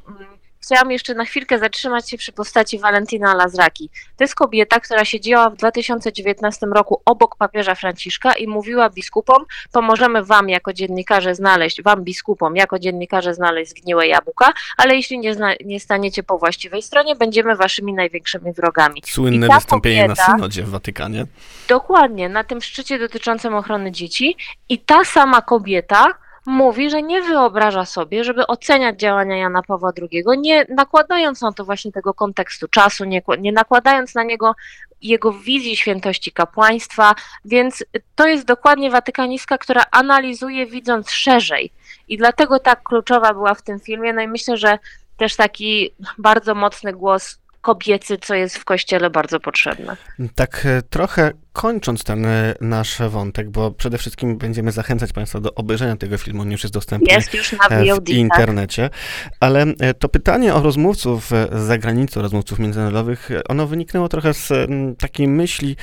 chciałam 0.67 0.93
jeszcze 0.93 1.15
na 1.15 1.25
chwilkę 1.25 1.59
zatrzymać 1.59 2.11
się 2.11 2.17
przy 2.17 2.33
postaci 2.33 2.79
Valentina 2.79 3.35
Lazraki. 3.35 3.91
To 4.17 4.25
jest 4.25 4.35
kobieta, 4.35 4.81
która 4.81 5.05
siedziała 5.05 5.51
w 5.51 5.57
2019 5.57 6.67
roku 6.67 7.01
obok 7.05 7.37
papieża 7.37 7.75
Franciszka 7.75 8.33
i 8.33 8.47
mówiła 8.47 8.91
biskupom, 8.91 9.45
pomożemy 9.73 10.25
wam 10.25 10.49
jako 10.49 10.73
dziennikarze 10.73 11.35
znaleźć, 11.35 11.83
wam 11.83 12.05
biskupom 12.05 12.57
jako 12.57 12.79
dziennikarze 12.79 13.35
znaleźć 13.35 13.71
zgniłe 13.71 14.07
jabłka, 14.07 14.53
ale 14.77 14.97
jeśli 14.97 15.19
nie, 15.19 15.35
zna, 15.35 15.55
nie 15.65 15.81
staniecie 15.81 16.23
po 16.23 16.39
właściwej 16.39 16.83
stronie, 16.83 17.17
będziemy 17.17 17.57
waszymi 17.57 17.95
największymi 17.95 18.53
wrogami. 18.53 19.03
Słynne 19.05 19.49
wystąpienie 19.49 20.03
kobieta, 20.03 20.29
na 20.29 20.37
synodzie 20.37 20.63
w 20.63 20.71
Watykanie. 20.71 21.27
Dokładnie, 21.69 22.29
na 22.29 22.45
tym 22.45 22.61
szczycie 22.61 22.99
dotyczącym 22.99 23.55
ochrony 23.55 23.93
dzieci 23.93 24.37
i 24.69 24.79
ta 24.79 25.05
sama 25.05 25.43
kobieta 25.43 26.25
mówi, 26.47 26.91
że 26.91 27.03
nie 27.03 27.23
wyobraża 27.23 27.85
sobie, 27.85 28.25
żeby 28.25 28.47
oceniać 28.47 29.00
działania 29.00 29.37
Jana 29.37 29.62
Pawła 29.62 29.93
II, 30.03 30.25
nie 30.38 30.67
nakładając 30.69 31.41
na 31.41 31.53
to 31.53 31.65
właśnie 31.65 31.93
tego 31.93 32.15
kontekstu 32.15 32.69
czasu, 32.69 33.05
nie, 33.05 33.23
nie 33.38 33.53
nakładając 33.53 34.15
na 34.15 34.23
niego 34.23 34.55
jego 35.03 35.33
wizji 35.33 35.76
świętości 35.76 36.33
kapłaństwa, 36.33 37.15
więc 37.45 37.85
to 38.15 38.26
jest 38.26 38.45
dokładnie 38.45 38.91
watykanistka, 38.91 39.59
która 39.59 39.85
analizuje 39.91 40.67
widząc 40.67 41.11
szerzej. 41.11 41.73
I 42.09 42.17
dlatego 42.17 42.59
tak 42.59 42.83
kluczowa 42.83 43.35
była 43.35 43.55
w 43.55 43.62
tym 43.62 43.81
filmie. 43.81 44.12
No 44.12 44.21
i 44.21 44.29
myślę, 44.29 44.57
że 44.57 44.79
też 45.17 45.37
taki 45.37 45.91
bardzo 46.19 46.55
mocny 46.55 46.93
głos 46.93 47.38
kobiecy, 47.67 48.19
co 48.19 48.35
jest 48.35 48.59
w 48.59 48.65
kościele 48.65 49.11
bardzo 49.11 49.41
potrzebne. 49.41 49.97
Tak 50.35 50.67
e, 50.67 50.83
trochę 50.83 51.33
kończąc 51.53 52.05
ten 52.05 52.27
e, 52.27 52.55
nasz 52.61 52.99
wątek, 53.09 53.51
bo 53.51 53.71
przede 53.71 53.99
wszystkim 53.99 54.39
będziemy 54.39 54.73
zachęcać 54.73 55.13
Państwa 55.13 55.41
do 55.41 55.55
obejrzenia 55.55 55.97
tego 55.97 56.19
filmu, 56.19 56.43
on 56.43 56.51
już 56.51 56.63
jest 56.63 56.75
dostępny 56.75 57.15
jest 57.15 57.35
już 57.35 57.53
na 57.53 57.69
VOD, 57.69 58.05
w 58.05 58.07
tak. 58.07 58.09
internecie, 58.09 58.91
tak? 58.91 59.33
ale 59.41 59.67
to 59.99 60.09
pytanie 60.09 60.55
o 60.55 60.63
rozmówców 60.63 61.31
z 61.53 61.67
zagranicy, 61.67 62.23
rozmówców 62.23 62.59
międzynarodowych, 62.59 63.31
ono 63.49 63.67
wyniknęło 63.67 64.09
trochę 64.09 64.35
z 64.35 64.53
takiej 64.99 65.29
myśli, 65.29 65.77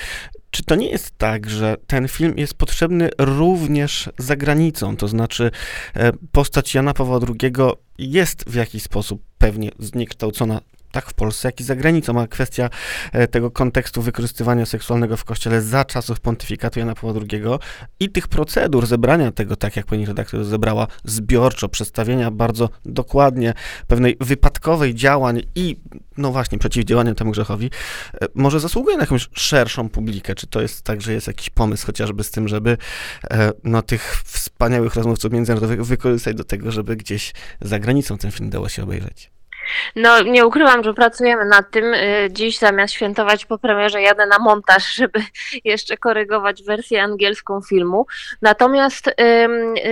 czy 0.54 0.64
to 0.64 0.76
nie 0.76 0.90
jest 0.90 1.18
tak, 1.18 1.50
że 1.50 1.76
ten 1.88 2.08
film 2.08 2.34
jest 2.38 2.54
potrzebny 2.54 3.10
również 3.18 4.10
za 4.18 4.36
granicą? 4.36 4.98
To 4.98 5.08
znaczy, 5.08 5.52
e, 5.96 6.12
postać 6.32 6.76
Jana 6.76 6.94
Pawła 6.94 7.20
II 7.42 7.54
jest 7.98 8.50
w 8.50 8.56
jakiś 8.56 8.84
sposób 8.84 9.22
pewnie 9.38 9.72
zniekształcona 9.80 10.62
tak 10.94 11.10
w 11.10 11.14
Polsce, 11.14 11.48
jak 11.48 11.60
i 11.60 11.64
za 11.64 11.76
granicą, 11.76 12.22
a 12.22 12.28
kwestia 12.28 12.70
e, 13.12 13.28
tego 13.28 13.52
kontekstu 13.52 14.02
wykorzystywania 14.02 14.66
seksualnego 14.66 15.18
w 15.18 15.24
kościele 15.24 15.62
za 15.62 15.86
czasów 15.86 16.20
pontyfikatu 16.20 16.80
Jana 16.80 16.96
Pawła 16.96 17.14
II 17.32 17.44
i 18.00 18.10
tych 18.10 18.28
procedur 18.28 18.88
zebrania 18.88 19.32
tego, 19.32 19.56
tak 19.56 19.76
jak 19.76 19.86
pani 19.86 20.06
redaktor 20.06 20.46
zebrała, 20.46 20.88
zbiorczo, 21.04 21.70
przedstawienia 21.70 22.32
bardzo 22.32 22.70
dokładnie 22.86 23.54
pewnej 23.88 24.18
wypadkowej 24.20 24.96
działań 24.96 25.42
i 25.56 25.80
no 26.18 26.32
właśnie 26.32 26.58
przeciwdziałania 26.58 27.16
temu 27.16 27.32
grzechowi, 27.32 27.70
e, 28.22 28.26
może 28.36 28.60
zasługuje 28.60 28.98
na 28.98 29.04
jakąś 29.04 29.30
szerszą 29.34 29.90
publikę. 29.90 30.36
Czy 30.36 30.48
to 30.48 30.62
jest 30.62 30.82
tak, 30.82 31.02
że 31.02 31.14
jest 31.14 31.28
jakiś 31.28 31.50
pomysł 31.50 31.86
chociażby 31.86 32.24
z 32.24 32.32
tym, 32.32 32.48
żeby 32.48 32.78
e, 33.32 33.52
no, 33.64 33.82
tych 33.82 34.22
wspaniałych 34.26 34.96
rozmówców 34.96 35.32
międzynarodowych 35.32 35.86
wykorzystać 35.86 36.36
do 36.36 36.44
tego, 36.44 36.72
żeby 36.72 36.96
gdzieś 36.96 37.34
za 37.62 37.80
granicą 37.80 38.18
ten 38.18 38.32
film 38.32 38.50
dało 38.50 38.70
się 38.70 38.84
obejrzeć? 38.84 39.34
No, 39.96 40.22
nie 40.22 40.46
ukrywam, 40.46 40.84
że 40.84 40.94
pracujemy 40.94 41.46
nad 41.46 41.72
tym. 41.72 41.94
Y, 41.94 42.28
dziś 42.32 42.58
zamiast 42.58 42.94
świętować 42.94 43.46
po 43.46 43.58
premierze 43.58 44.02
jadę 44.02 44.26
na 44.26 44.40
montaż, 44.40 44.94
żeby 44.96 45.20
jeszcze 45.64 45.98
korygować 45.98 46.64
wersję 46.64 47.04
angielską 47.04 47.62
filmu. 47.62 48.06
Natomiast 48.42 49.08
y, 49.08 49.14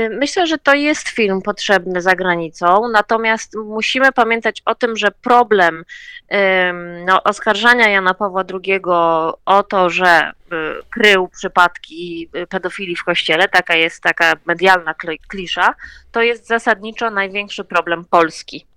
myślę, 0.10 0.48
że 0.48 0.58
to 0.58 0.74
jest 0.74 1.10
film 1.10 1.42
potrzebny 1.42 2.02
za 2.02 2.16
granicą. 2.16 2.88
Natomiast 2.88 3.56
musimy 3.56 4.12
pamiętać 4.12 4.62
o 4.66 4.76
tym, 4.76 4.98
że 4.98 5.12
problem 5.12 5.86
no, 7.06 7.24
oskarżania 7.24 7.90
Jana 7.90 8.14
Pawła 8.14 8.44
II 8.64 8.82
o 9.46 9.64
to, 9.64 9.90
że 9.90 10.32
y, 10.32 10.56
krył 10.90 11.28
przypadki 11.28 12.30
pedofilii 12.50 12.96
w 12.96 13.04
kościele, 13.04 13.48
taka 13.48 13.76
jest 13.76 14.04
taka 14.04 14.34
medialna 14.46 14.94
klisza, 15.28 15.74
to 16.12 16.22
jest 16.22 16.48
zasadniczo 16.48 17.10
największy 17.10 17.64
problem 17.64 18.06
Polski. 18.06 18.71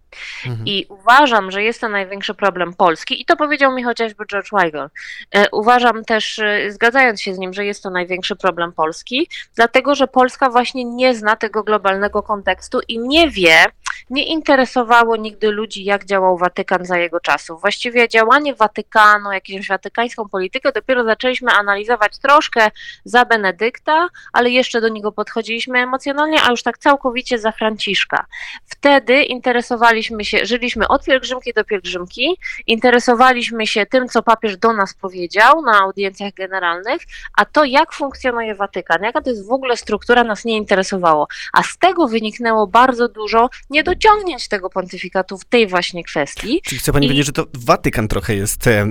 Mhm. 0.47 0.67
I 0.67 0.87
uważam, 0.89 1.51
że 1.51 1.63
jest 1.63 1.81
to 1.81 1.89
największy 1.89 2.35
problem 2.35 2.75
Polski 2.75 3.23
i 3.23 3.25
to 3.25 3.37
powiedział 3.37 3.75
mi 3.75 3.83
chociażby 3.83 4.25
George 4.27 4.51
Weigel. 4.53 4.89
E, 5.35 5.51
uważam 5.51 6.05
też, 6.05 6.39
e, 6.39 6.71
zgadzając 6.71 7.23
się 7.23 7.35
z 7.35 7.39
nim, 7.39 7.53
że 7.53 7.65
jest 7.65 7.83
to 7.83 7.91
największy 7.91 8.37
problem 8.37 8.73
Polski, 8.73 9.29
dlatego 9.55 9.95
że 9.95 10.07
Polska 10.07 10.51
właśnie 10.51 10.85
nie 10.85 11.15
zna 11.15 11.37
tego 11.37 11.63
globalnego 11.63 12.23
kontekstu 12.23 12.81
i 12.89 12.99
nie 12.99 13.31
wie, 13.31 13.65
nie 14.11 14.25
interesowało 14.25 15.17
nigdy 15.17 15.51
ludzi, 15.51 15.85
jak 15.85 16.05
działał 16.05 16.39
Watykan 16.39 16.85
za 16.85 16.99
jego 16.99 17.21
czasów. 17.21 17.61
Właściwie 17.61 18.09
działanie 18.09 18.55
Watykanu, 18.55 19.33
jakąś 19.33 19.69
watykańską 19.69 20.29
politykę 20.29 20.73
dopiero 20.73 21.05
zaczęliśmy 21.05 21.53
analizować 21.53 22.19
troszkę 22.19 22.71
za 23.05 23.25
Benedykta, 23.25 24.09
ale 24.33 24.51
jeszcze 24.51 24.81
do 24.81 24.89
niego 24.89 25.13
podchodziliśmy 25.13 25.79
emocjonalnie, 25.79 26.43
a 26.43 26.51
już 26.51 26.63
tak 26.63 26.79
całkowicie 26.79 27.39
za 27.39 27.53
Franciszka. 27.53 28.27
Wtedy 28.67 29.23
interesowaliśmy 29.23 30.04
się, 30.25 30.47
żyliśmy 30.47 30.89
od 30.89 31.05
pielgrzymki 31.05 31.53
do 31.53 31.65
pielgrzymki, 31.65 32.37
interesowaliśmy 32.67 33.67
się 33.67 33.87
tym, 33.87 34.09
co 34.09 34.23
papież 34.23 34.57
do 34.57 34.73
nas 34.73 34.95
powiedział 34.95 35.63
na 35.63 35.81
audiencjach 35.81 36.35
generalnych, 36.35 37.03
a 37.37 37.45
to, 37.45 37.65
jak 37.65 37.93
funkcjonuje 37.93 38.55
Watykan, 38.55 39.03
jaka 39.03 39.23
to 39.23 39.31
jest 39.31 39.49
w 39.49 39.53
ogóle 39.53 39.77
struktura, 39.77 40.25
nas 40.25 40.45
nie 40.45 40.57
interesowało. 40.57 41.29
A 41.53 41.63
z 41.63 41.79
tego 41.79 42.09
wyniknęło 42.09 42.67
bardzo 42.67 43.09
dużo 43.09 43.51
nie 43.71 43.83
dociągnięć 43.83 44.49
tego 44.49 44.71
pontyfikatu 44.71 45.39
w 45.39 45.45
tej 45.45 45.67
właśnie 45.67 46.05
kwestii. 46.05 46.61
Czyli 46.65 46.79
chce 46.79 46.93
pani 46.93 47.07
I... 47.07 47.09
powiedzieć, 47.09 47.27
że 47.27 47.33
to 47.33 47.47
Watykan 47.55 48.09
trochę 48.09 48.35
jest 48.35 48.67
e, 48.67 48.87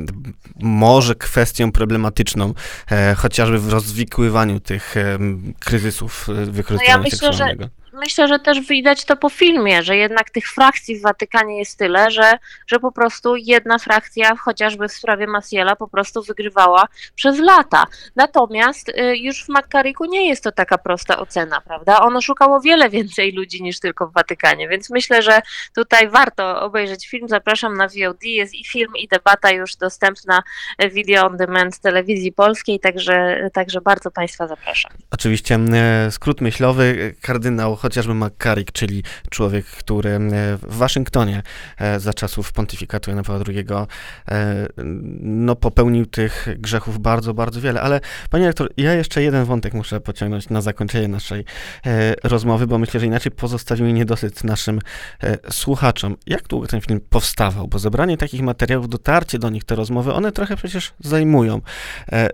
może 0.60 1.16
kwestią 1.16 1.72
problematyczną, 1.72 2.54
e, 2.92 3.16
chociażby 3.16 3.60
w 3.60 3.70
rozwikływaniu 3.70 4.60
tych 4.60 4.98
e, 4.98 5.20
kryzysów 5.60 6.30
e, 6.30 6.34
wykorzystywania 6.34 6.98
no 6.98 7.04
ja 7.04 7.04
myślę, 7.04 7.18
seksualnego. 7.18 7.64
Że 7.64 7.83
myślę, 7.94 8.28
że 8.28 8.40
też 8.40 8.60
widać 8.60 9.06
to 9.06 9.16
po 9.16 9.30
filmie, 9.30 9.84
że 9.84 9.98
jednak 9.98 10.30
tych 10.30 10.48
frakcji 10.48 11.00
w 11.00 11.02
Watykanie 11.02 11.60
jest 11.60 11.78
tyle, 11.78 12.12
że, 12.12 12.32
że 12.68 12.80
po 12.80 12.92
prostu 12.92 13.36
jedna 13.36 13.80
frakcja, 13.80 14.36
chociażby 14.36 14.88
w 14.88 14.92
sprawie 14.92 15.28
Masiela, 15.28 15.76
po 15.76 15.88
prostu 15.88 16.24
wygrywała 16.24 16.88
przez 17.16 17.40
lata. 17.40 17.84
Natomiast 18.16 18.90
y, 18.90 19.18
już 19.18 19.46
w 19.46 19.50
Makariku 19.50 20.06
nie 20.06 20.28
jest 20.30 20.44
to 20.44 20.52
taka 20.52 20.78
prosta 20.78 21.20
ocena, 21.20 21.62
prawda? 21.62 22.02
Ono 22.02 22.22
szukało 22.22 22.62
wiele 22.62 22.90
więcej 22.90 23.32
ludzi 23.32 23.64
niż 23.64 23.80
tylko 23.80 24.08
w 24.08 24.14
Watykanie, 24.14 24.68
więc 24.68 24.90
myślę, 24.90 25.22
że 25.22 25.42
tutaj 25.76 26.10
warto 26.10 26.62
obejrzeć 26.62 27.08
film. 27.08 27.28
Zapraszam 27.30 27.78
na 27.78 27.88
VOD, 27.88 28.24
jest 28.24 28.54
i 28.54 28.66
film, 28.66 28.92
i 29.00 29.08
debata 29.08 29.52
już 29.52 29.76
dostępna 29.76 30.44
video 30.92 31.26
on 31.26 31.38
demand 31.38 31.80
telewizji 31.80 32.32
polskiej, 32.32 32.80
także, 32.80 33.50
także 33.54 33.82
bardzo 33.82 34.12
Państwa 34.12 34.48
zapraszam. 34.48 34.92
Oczywiście 35.12 35.56
e, 35.56 36.12
skrót 36.12 36.42
myślowy, 36.42 37.16
kardynał 37.22 37.76
chociażby 37.84 38.14
McCarrick, 38.14 38.72
czyli 38.72 39.04
człowiek, 39.30 39.66
który 39.66 40.10
e, 40.10 40.20
w 40.58 40.66
Waszyngtonie 40.78 41.44
e, 41.78 42.00
za 42.00 42.14
czasów 42.14 42.52
pontyfikatu 42.52 43.10
Jana 43.10 43.24
Pawła 43.24 43.46
II 43.48 43.66
e, 43.70 44.68
no, 45.22 45.56
popełnił 45.56 46.06
tych 46.06 46.48
grzechów 46.58 47.00
bardzo, 47.00 47.34
bardzo 47.34 47.62
wiele. 47.62 47.82
Ale 47.82 48.00
panie 48.30 48.48
rektor, 48.48 48.70
ja 48.78 48.94
jeszcze 48.94 49.24
jeden 49.24 49.46
wątek 49.46 49.74
muszę 49.74 50.00
pociągnąć 50.00 50.50
na 50.50 50.62
zakończenie 50.62 51.08
naszej 51.08 51.46
rozmowy, 52.24 52.68
bo 52.68 52.78
myślę, 52.78 53.00
że 53.00 53.06
inaczej 53.06 53.32
pozostawimy 53.32 53.94
niedosyt 53.94 54.44
naszym 54.44 54.80
słuchaczom. 55.50 56.16
Jak 56.28 56.48
długo 56.48 56.68
ten 56.68 56.82
film 56.82 57.00
powstawał? 57.10 57.68
Bo 57.68 57.80
zebranie 57.80 58.18
takich 58.18 58.42
materiałów, 58.42 58.90
dotarcie 58.90 59.40
do 59.40 59.50
nich, 59.50 59.64
te 59.64 59.76
rozmowy, 59.76 60.14
one 60.14 60.32
trochę 60.32 60.56
przecież 60.56 60.94
zajmują. 61.00 61.62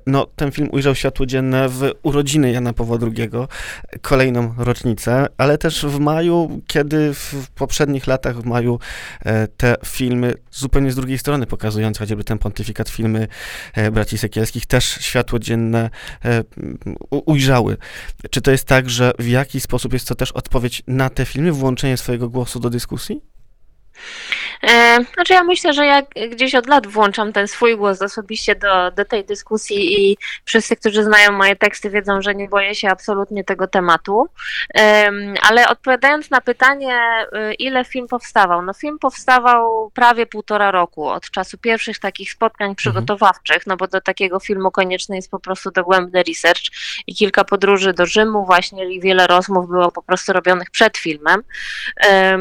No, 0.07 0.25
ten 0.35 0.51
film 0.51 0.69
ujrzał 0.71 0.95
światło 0.95 1.25
dzienne 1.25 1.69
w 1.69 1.91
urodziny 2.03 2.51
Jana 2.51 2.73
Pawła 2.73 2.97
II, 3.01 3.29
kolejną 4.01 4.53
rocznicę, 4.57 5.27
ale 5.39 5.57
też 5.57 5.85
w 5.85 5.99
maju, 5.99 6.61
kiedy 6.67 7.13
w 7.13 7.47
poprzednich 7.55 8.07
latach, 8.07 8.41
w 8.41 8.45
maju 8.45 8.79
e, 9.25 9.47
te 9.47 9.75
filmy 9.85 10.33
zupełnie 10.51 10.91
z 10.91 10.95
drugiej 10.95 11.17
strony 11.17 11.45
pokazujące 11.45 11.99
chociażby 11.99 12.23
ten 12.23 12.37
pontyfikat, 12.37 12.89
filmy 12.89 13.27
e, 13.73 13.91
braci 13.91 14.17
Sekielskich 14.17 14.65
też 14.65 14.85
światło 14.85 15.39
dzienne 15.39 15.89
e, 16.25 16.43
ujrzały. 17.09 17.77
Czy 18.29 18.41
to 18.41 18.51
jest 18.51 18.65
tak, 18.65 18.89
że 18.89 19.11
w 19.19 19.27
jakiś 19.27 19.63
sposób 19.63 19.93
jest 19.93 20.07
to 20.07 20.15
też 20.15 20.31
odpowiedź 20.31 20.83
na 20.87 21.09
te 21.09 21.25
filmy, 21.25 21.51
włączenie 21.51 21.97
swojego 21.97 22.29
głosu 22.29 22.59
do 22.59 22.69
dyskusji? 22.69 23.21
E, 24.63 24.97
znaczy 25.13 25.33
ja 25.33 25.43
myślę, 25.43 25.73
że 25.73 25.85
ja 25.85 26.01
gdzieś 26.31 26.55
od 26.55 26.67
lat 26.67 26.87
włączam 26.87 27.33
ten 27.33 27.47
swój 27.47 27.77
głos 27.77 28.01
osobiście 28.01 28.55
do, 28.55 28.91
do 28.91 29.05
tej 29.05 29.25
dyskusji 29.25 30.11
i 30.11 30.17
wszyscy, 30.45 30.75
którzy 30.75 31.03
znają 31.03 31.31
moje 31.31 31.55
teksty 31.55 31.89
wiedzą, 31.89 32.21
że 32.21 32.35
nie 32.35 32.47
boję 32.47 32.75
się 32.75 32.89
absolutnie 32.89 33.43
tego 33.43 33.67
tematu. 33.67 34.27
Ale 35.49 35.69
odpowiadając 35.69 36.29
na 36.29 36.41
pytanie, 36.41 36.99
y, 37.51 37.53
ile 37.53 37.85
film 37.85 38.07
powstawał? 38.07 38.61
No 38.61 38.73
film 38.73 38.99
powstawał 38.99 39.91
prawie 39.93 40.25
półtora 40.25 40.71
roku 40.71 41.07
od 41.07 41.31
czasu 41.31 41.57
pierwszych 41.57 41.99
takich 41.99 42.31
spotkań 42.31 42.65
mhm. 42.65 42.75
przygotowawczych, 42.75 43.67
no 43.67 43.77
bo 43.77 43.87
do 43.87 44.01
takiego 44.01 44.39
filmu 44.39 44.71
konieczny 44.71 45.15
jest 45.15 45.31
po 45.31 45.39
prostu 45.39 45.71
dogłębny 45.71 46.23
research 46.23 46.61
i 47.07 47.15
kilka 47.15 47.43
podróży 47.43 47.93
do 47.93 48.05
Rzymu 48.05 48.45
właśnie 48.45 48.93
i 48.93 49.01
wiele 49.01 49.27
rozmów 49.27 49.67
było 49.67 49.91
po 49.91 50.01
prostu 50.01 50.33
robionych 50.33 50.69
przed 50.71 50.97
filmem. 50.97 51.43
E, 52.05 52.37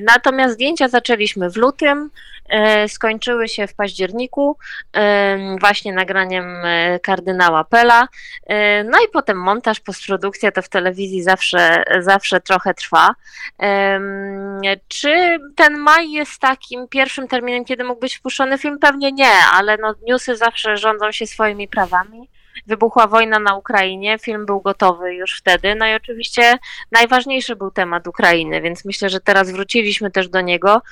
natomiast 0.00 0.54
zdjęcia 0.54 0.88
zaczęliśmy 0.88 1.21
zaczęliśmy 1.22 1.50
w 1.50 1.56
lutym, 1.56 2.10
e, 2.48 2.88
skończyły 2.88 3.48
się 3.48 3.66
w 3.66 3.74
październiku, 3.74 4.56
e, 4.92 5.56
właśnie 5.60 5.92
nagraniem 5.92 6.44
e, 6.64 7.00
kardynała 7.00 7.64
Pela. 7.64 8.08
No 8.84 8.98
i 8.98 9.08
potem 9.12 9.36
montaż, 9.36 9.80
postprodukcja 9.80 10.52
to 10.52 10.62
w 10.62 10.68
telewizji 10.68 11.22
zawsze, 11.22 11.84
zawsze 12.00 12.40
trochę 12.40 12.74
trwa. 12.74 13.14
Czy 14.88 15.38
ten 15.56 15.78
maj 15.78 16.10
jest 16.10 16.40
takim 16.40 16.88
pierwszym 16.88 17.28
terminem, 17.28 17.64
kiedy 17.64 17.84
mógł 17.84 18.00
być 18.00 18.16
wpuszczony 18.16 18.58
film? 18.58 18.78
Pewnie 18.78 19.12
nie, 19.12 19.32
ale 19.52 19.76
no, 19.76 19.94
newsy 20.08 20.36
zawsze 20.36 20.76
rządzą 20.76 21.12
się 21.12 21.26
swoimi 21.26 21.68
prawami. 21.68 22.28
Wybuchła 22.66 23.06
wojna 23.06 23.38
na 23.38 23.56
Ukrainie, 23.56 24.18
film 24.18 24.46
był 24.46 24.60
gotowy 24.60 25.14
już 25.14 25.38
wtedy, 25.38 25.74
no 25.74 25.86
i 25.86 25.94
oczywiście 25.94 26.58
najważniejszy 26.92 27.56
był 27.56 27.70
temat 27.70 28.06
Ukrainy, 28.06 28.60
więc 28.60 28.84
myślę, 28.84 29.10
że 29.10 29.20
teraz 29.20 29.50
wróciliśmy 29.50 30.10
też 30.10 30.28
do 30.28 30.40
niego 30.40 30.82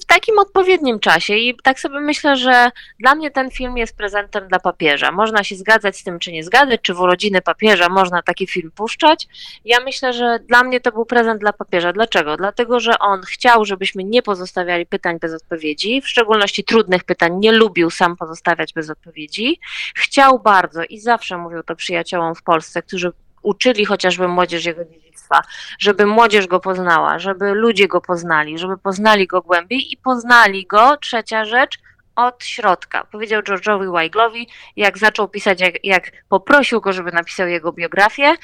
w 0.00 0.04
takim 0.06 0.38
odpowiednim 0.38 1.00
czasie 1.00 1.34
i 1.34 1.56
tak 1.62 1.80
sobie 1.80 2.00
myślę, 2.00 2.36
że 2.36 2.70
dla 3.00 3.14
mnie 3.14 3.30
ten 3.30 3.50
film 3.50 3.76
jest 3.76 3.96
prezentem 3.96 4.48
dla 4.48 4.58
papieża. 4.58 5.12
Można 5.12 5.44
się 5.44 5.56
zgadzać 5.56 5.96
z 5.96 6.04
tym, 6.04 6.18
czy 6.18 6.32
nie 6.32 6.44
zgadzać, 6.44 6.80
czy 6.82 6.94
w 6.94 7.00
urodziny 7.00 7.42
papieża 7.42 7.88
można 7.88 8.22
taki 8.22 8.46
film 8.46 8.70
puszczać. 8.70 9.28
Ja 9.64 9.80
myślę, 9.80 10.12
że 10.12 10.38
dla 10.48 10.62
mnie 10.62 10.80
to 10.80 10.92
był 10.92 11.06
prezent 11.06 11.40
dla 11.40 11.52
papieża. 11.52 11.92
Dlaczego? 11.92 12.36
Dlatego, 12.36 12.80
że 12.80 12.98
on 12.98 13.22
chciał, 13.22 13.64
żebyśmy 13.64 14.04
nie 14.04 14.22
pozostawiali 14.22 14.86
pytań 14.86 15.18
bez 15.18 15.34
odpowiedzi, 15.34 16.00
w 16.00 16.08
szczególności 16.08 16.64
trudnych 16.64 17.04
pytań, 17.04 17.32
nie 17.38 17.52
lubił 17.52 17.90
sam 17.90 18.16
pozostawiać 18.16 18.72
bez 18.72 18.90
odpowiedzi. 18.90 19.60
Chciał 19.94 20.38
bardzo 20.46 20.84
i 20.84 21.00
zawsze 21.00 21.38
mówił 21.38 21.62
to 21.62 21.76
przyjaciołom 21.76 22.34
w 22.34 22.42
Polsce, 22.42 22.82
którzy 22.82 23.12
uczyli 23.42 23.84
chociażby 23.84 24.28
młodzież 24.28 24.64
jego 24.64 24.84
dziedzictwa, 24.84 25.42
żeby 25.78 26.06
młodzież 26.06 26.46
go 26.46 26.60
poznała, 26.60 27.18
żeby 27.18 27.54
ludzie 27.54 27.88
go 27.88 28.00
poznali, 28.00 28.58
żeby 28.58 28.78
poznali 28.78 29.26
go 29.26 29.42
głębiej 29.42 29.92
i 29.92 29.96
poznali 29.96 30.66
go, 30.66 30.96
trzecia 30.96 31.44
rzecz, 31.44 31.78
od 32.16 32.44
środka. 32.44 33.04
Powiedział 33.04 33.42
George'owi 33.42 33.92
Weiglowi, 33.92 34.48
jak 34.76 34.98
zaczął 34.98 35.28
pisać, 35.28 35.60
jak, 35.60 35.84
jak 35.84 36.12
poprosił 36.28 36.80
go, 36.80 36.92
żeby 36.92 37.12
napisał 37.12 37.48
jego 37.48 37.72
biografię, 37.72 38.34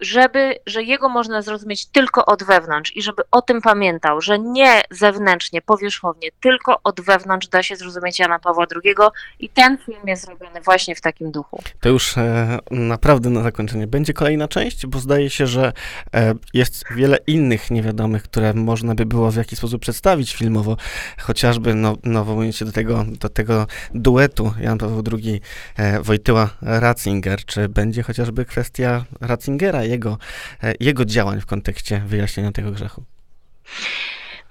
żeby, 0.00 0.54
że 0.66 0.82
jego 0.82 1.08
można 1.08 1.42
zrozumieć 1.42 1.86
tylko 1.86 2.26
od 2.26 2.44
wewnątrz 2.44 2.96
i 2.96 3.02
żeby 3.02 3.22
o 3.30 3.42
tym 3.42 3.60
pamiętał, 3.60 4.20
że 4.20 4.38
nie 4.38 4.82
zewnętrznie, 4.90 5.62
powierzchownie, 5.62 6.28
tylko 6.40 6.80
od 6.84 7.00
wewnątrz 7.00 7.48
da 7.48 7.62
się 7.62 7.76
zrozumieć 7.76 8.18
Jana 8.18 8.38
Pawła 8.38 8.66
II 8.84 8.94
i 9.40 9.48
ten 9.48 9.78
film 9.78 10.00
jest 10.06 10.24
zrobiony 10.24 10.60
właśnie 10.60 10.94
w 10.94 11.00
takim 11.00 11.30
duchu. 11.30 11.62
To 11.80 11.88
już 11.88 12.18
e, 12.18 12.58
naprawdę 12.70 13.30
na 13.30 13.42
zakończenie. 13.42 13.86
Będzie 13.86 14.12
kolejna 14.12 14.48
część, 14.48 14.86
bo 14.86 14.98
zdaje 14.98 15.30
się, 15.30 15.46
że 15.46 15.72
e, 16.14 16.34
jest 16.54 16.84
wiele 16.90 17.18
innych 17.26 17.70
niewiadomych, 17.70 18.22
które 18.22 18.54
można 18.54 18.94
by 18.94 19.06
było 19.06 19.30
w 19.30 19.36
jakiś 19.36 19.58
sposób 19.58 19.82
przedstawić 19.82 20.34
filmowo, 20.34 20.76
chociażby 21.18 21.74
no, 21.74 21.96
nawołując 22.04 22.56
się 22.56 22.64
do 22.64 22.72
tego, 22.72 23.04
do 23.08 23.28
tego 23.28 23.66
duetu 23.94 24.54
Jan 24.60 24.78
Paweł 24.78 25.02
II, 25.12 25.40
e, 25.76 26.00
Wojtyła 26.00 26.50
Ratzinger, 26.62 27.44
czy 27.44 27.68
będzie 27.68 28.02
chociażby 28.02 28.44
kwestia 28.44 29.04
Ratzingera 29.20 29.41
Ratzingera, 29.42 29.84
jego, 29.84 30.18
e, 30.62 30.74
jego 30.80 31.04
działań 31.04 31.40
w 31.40 31.46
kontekście 31.46 32.02
wyjaśnienia 32.06 32.52
tego 32.52 32.70
grzechu? 32.70 33.04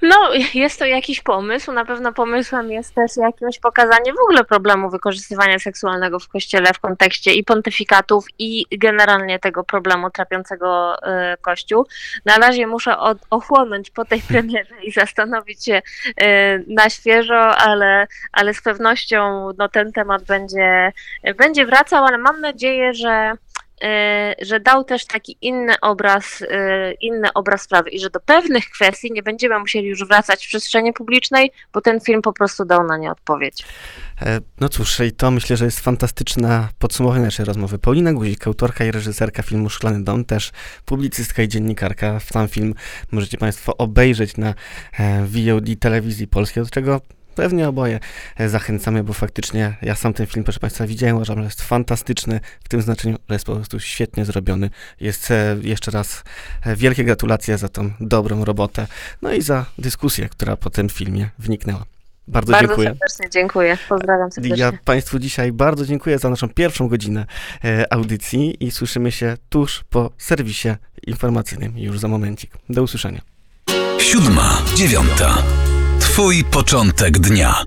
No, 0.02 0.34
jest 0.54 0.80
to 0.80 0.86
jakiś 0.86 1.22
pomysł. 1.22 1.72
Na 1.72 1.86
pewno 1.86 2.14
pomysłem 2.14 2.72
jest 2.72 2.96
też 2.96 3.12
jakieś 3.18 3.60
pokazanie 3.60 4.14
w 4.14 4.22
ogóle 4.24 4.44
problemu 4.44 4.90
wykorzystywania 4.90 5.60
seksualnego 5.60 6.20
w 6.20 6.28
kościele 6.28 6.74
w 6.74 6.80
kontekście 6.80 7.34
i 7.34 7.44
pontyfikatów, 7.44 8.26
i 8.40 8.66
generalnie 8.72 9.40
tego 9.40 9.64
problemu 9.64 10.10
trapiącego 10.10 10.96
y, 10.96 11.38
Kościół. 11.42 11.88
Na 12.26 12.38
razie 12.38 12.68
muszę 12.68 12.98
od, 12.98 13.18
ochłonąć 13.30 13.90
po 13.90 14.06
tej 14.06 14.22
premierze 14.30 14.76
i 14.84 14.92
zastanowić 14.92 15.66
się 15.66 15.82
y, 16.22 16.66
na 16.68 16.90
świeżo, 16.90 17.58
ale, 17.58 18.08
ale 18.32 18.54
z 18.54 18.62
pewnością 18.62 19.50
no, 19.58 19.70
ten 19.70 19.92
temat 19.92 20.24
będzie, 20.24 20.92
będzie 21.38 21.66
wracał, 21.66 22.06
ale 22.06 22.18
mam 22.18 22.42
nadzieję, 22.42 22.94
że 22.94 23.34
że 24.42 24.60
dał 24.60 24.84
też 24.84 25.06
taki 25.06 25.38
inny 25.42 25.74
obraz, 25.82 26.42
y, 26.42 26.48
inny 27.02 27.34
obraz 27.34 27.62
sprawy 27.62 27.90
i 27.90 28.00
że 28.00 28.10
do 28.10 28.20
pewnych 28.20 28.66
kwestii 28.66 29.12
nie 29.12 29.24
będziemy 29.24 29.60
musieli 29.60 29.88
już 29.88 30.08
wracać 30.08 30.46
w 30.46 30.48
przestrzeni 30.48 30.94
publicznej, 30.94 31.52
bo 31.74 31.82
ten 31.82 32.00
film 32.00 32.22
po 32.22 32.34
prostu 32.34 32.66
dał 32.66 32.84
na 32.84 32.98
nie 32.98 33.12
odpowiedź. 33.12 33.66
E, 34.22 34.40
no 34.60 34.70
cóż, 34.70 35.00
i 35.00 35.12
to 35.12 35.32
myślę, 35.32 35.58
że 35.58 35.66
jest 35.66 35.80
fantastyczne 35.80 36.68
podsumowanie 36.80 37.24
naszej 37.24 37.46
rozmowy. 37.46 37.80
Paulina 37.80 38.14
Guzik, 38.14 38.48
autorka 38.48 38.86
i 38.86 38.92
reżyserka 38.92 39.44
filmu 39.44 39.70
Szklany 39.70 40.04
Dom, 40.04 40.26
też 40.26 40.52
publicystka 40.86 41.44
i 41.44 41.48
dziennikarka. 41.48 42.20
Sam 42.20 42.48
film 42.48 42.74
możecie 43.12 43.38
Państwo 43.38 43.78
obejrzeć 43.78 44.38
na 44.38 44.54
e, 45.00 45.26
VOD 45.26 45.80
telewizji 45.80 46.28
polskiej, 46.28 46.64
od 46.64 46.70
czego 46.70 47.02
pewnie 47.36 47.68
oboje 47.68 48.00
e, 48.38 48.50
zachęcamy, 48.50 49.04
bo 49.04 49.14
faktycznie 49.14 49.78
ja 49.82 49.96
sam 49.96 50.14
ten 50.14 50.28
film, 50.28 50.44
proszę 50.44 50.60
Państwa, 50.60 50.88
widziałem, 50.88 51.16
uważam, 51.16 51.38
że 51.38 51.44
jest 51.44 51.62
fantastyczny 51.62 52.40
w 52.64 52.70
tym 52.70 52.82
znaczeniu, 52.82 53.18
że 53.30 53.36
jest 53.36 53.46
po 53.46 53.56
prostu 53.56 53.80
świetnie 53.80 54.26
zrobiony. 54.26 54.70
Jest 55.00 55.32
e, 55.32 55.58
jeszcze 55.62 55.92
raz 55.92 56.24
e, 56.66 56.76
wielkie 56.76 57.04
gratulacje 57.04 57.58
za 57.58 57.70
tą 57.70 57.92
dobrą 58.00 58.46
robotę, 58.46 58.88
no 59.22 59.34
i 59.34 59.42
za 59.42 59.66
dyskusję, 59.78 60.30
która 60.30 60.58
po 60.58 60.70
tym 60.70 60.90
filmie 60.90 61.30
wniknęła. 61.40 61.86
Bardzo, 62.28 62.52
bardzo 62.52 62.68
dziękuję. 62.68 62.88
serdecznie 62.90 63.30
dziękuję. 63.30 63.78
Pozdrawiam 63.90 64.32
serdecznie. 64.32 64.58
Ja 64.58 64.72
Państwu 64.86 65.20
dzisiaj 65.20 65.52
bardzo 65.52 65.86
dziękuję 65.86 66.20
za 66.20 66.30
naszą 66.30 66.50
pierwszą 66.50 66.88
godzinę 66.88 67.26
audycji 67.90 68.66
i 68.66 68.72
słyszymy 68.72 69.12
się 69.12 69.38
tuż 69.50 69.84
po 69.90 70.12
serwisie 70.18 70.70
informacyjnym 71.08 71.78
już 71.78 72.00
za 72.00 72.08
momencik. 72.08 72.52
Do 72.70 72.84
usłyszenia. 72.84 73.22
Siódma, 73.98 74.62
dziewiąta. 74.76 75.44
Twój 76.12 76.44
początek 76.44 77.20
dnia. 77.20 77.64